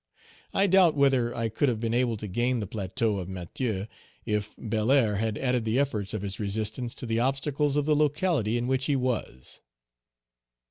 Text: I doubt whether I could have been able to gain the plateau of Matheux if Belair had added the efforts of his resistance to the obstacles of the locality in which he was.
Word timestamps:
I 0.51 0.65
doubt 0.65 0.95
whether 0.95 1.35
I 1.35 1.47
could 1.47 1.69
have 1.69 1.79
been 1.79 1.93
able 1.93 2.17
to 2.17 2.27
gain 2.27 2.59
the 2.59 2.65
plateau 2.65 3.19
of 3.19 3.27
Matheux 3.29 3.87
if 4.25 4.55
Belair 4.57 5.17
had 5.17 5.37
added 5.37 5.63
the 5.63 5.77
efforts 5.77 6.15
of 6.15 6.23
his 6.23 6.39
resistance 6.39 6.95
to 6.95 7.05
the 7.05 7.19
obstacles 7.19 7.75
of 7.75 7.85
the 7.85 7.95
locality 7.95 8.57
in 8.57 8.65
which 8.65 8.85
he 8.85 8.95
was. 8.95 9.61